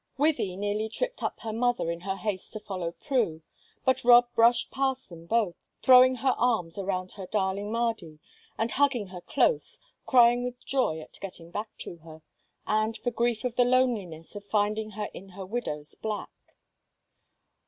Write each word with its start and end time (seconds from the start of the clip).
Wythie 0.17 0.57
nearly 0.57 0.89
tripped 0.89 1.21
up 1.21 1.41
her 1.41 1.53
mother 1.53 1.91
in 1.91 1.99
her 1.99 2.15
haste 2.15 2.53
to 2.53 2.59
follow 2.59 2.91
Prue, 2.93 3.43
but 3.85 4.03
Rob 4.03 4.33
brushed 4.33 4.71
past 4.71 5.09
them 5.09 5.27
both, 5.27 5.53
throwing 5.83 6.15
her 6.15 6.33
arms 6.39 6.79
around 6.79 7.11
her 7.11 7.27
darling 7.27 7.71
Mardy, 7.71 8.17
and 8.57 8.71
hugging 8.71 9.09
her 9.09 9.21
close, 9.21 9.79
crying 10.07 10.43
with 10.43 10.65
joy 10.65 10.99
at 11.01 11.19
getting 11.21 11.51
back 11.51 11.69
to 11.77 11.97
her, 11.97 12.23
and 12.65 12.97
for 12.97 13.11
grief 13.11 13.43
of 13.43 13.57
the 13.57 13.63
loneliness 13.63 14.35
of 14.35 14.43
finding 14.43 14.89
her 14.97 15.07
in 15.13 15.29
her 15.37 15.45
widow's 15.45 15.93
black. 15.93 16.31